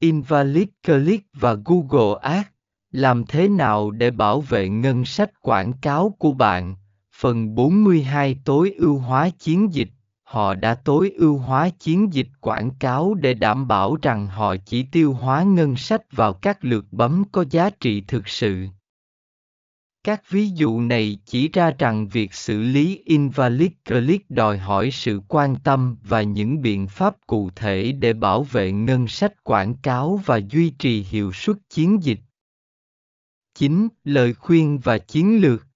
Invalid 0.00 0.68
Click 0.86 1.26
và 1.34 1.56
Google 1.64 2.20
Ads. 2.22 2.48
Làm 2.92 3.24
thế 3.26 3.48
nào 3.48 3.90
để 3.90 4.10
bảo 4.10 4.40
vệ 4.40 4.68
ngân 4.68 5.04
sách 5.04 5.30
quảng 5.42 5.72
cáo 5.72 6.14
của 6.18 6.32
bạn? 6.32 6.76
Phần 7.16 7.54
42 7.54 8.36
tối 8.44 8.74
ưu 8.78 8.98
hóa 8.98 9.30
chiến 9.38 9.74
dịch 9.74 9.88
Họ 10.28 10.54
đã 10.54 10.74
tối 10.74 11.12
ưu 11.16 11.38
hóa 11.38 11.68
chiến 11.68 12.12
dịch 12.12 12.28
quảng 12.40 12.70
cáo 12.70 13.14
để 13.14 13.34
đảm 13.34 13.68
bảo 13.68 13.96
rằng 14.02 14.26
họ 14.26 14.56
chỉ 14.56 14.82
tiêu 14.82 15.12
hóa 15.12 15.42
ngân 15.42 15.76
sách 15.76 16.02
vào 16.12 16.32
các 16.32 16.64
lượt 16.64 16.84
bấm 16.90 17.24
có 17.32 17.44
giá 17.50 17.70
trị 17.70 18.00
thực 18.00 18.28
sự. 18.28 18.66
Các 20.08 20.30
ví 20.30 20.50
dụ 20.54 20.80
này 20.80 21.18
chỉ 21.24 21.48
ra 21.48 21.70
rằng 21.78 22.08
việc 22.08 22.34
xử 22.34 22.62
lý 22.62 23.02
invalid 23.04 23.70
click 23.88 24.30
đòi 24.30 24.58
hỏi 24.58 24.90
sự 24.90 25.20
quan 25.28 25.56
tâm 25.64 25.96
và 26.02 26.22
những 26.22 26.62
biện 26.62 26.86
pháp 26.86 27.16
cụ 27.26 27.50
thể 27.56 27.92
để 27.92 28.12
bảo 28.12 28.42
vệ 28.42 28.72
ngân 28.72 29.08
sách 29.08 29.44
quảng 29.44 29.74
cáo 29.74 30.20
và 30.26 30.36
duy 30.36 30.70
trì 30.70 31.02
hiệu 31.02 31.32
suất 31.32 31.56
chiến 31.70 32.02
dịch. 32.02 32.20
9. 33.54 33.88
Lời 34.04 34.34
khuyên 34.34 34.78
và 34.78 34.98
chiến 34.98 35.40
lược 35.40 35.67